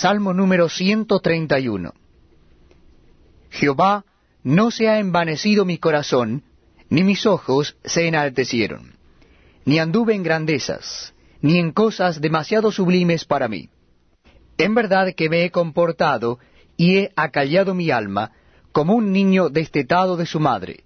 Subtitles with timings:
[0.00, 1.92] Salmo número 131.
[3.50, 4.04] Jehová,
[4.44, 6.44] no se ha envanecido mi corazón,
[6.88, 8.94] ni mis ojos se enaltecieron,
[9.64, 13.70] ni anduve en grandezas, ni en cosas demasiado sublimes para mí.
[14.56, 16.38] En verdad que me he comportado
[16.76, 18.30] y he acallado mi alma
[18.70, 20.84] como un niño destetado de su madre